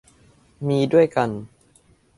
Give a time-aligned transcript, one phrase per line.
[0.67, 1.29] มีด้วยกัน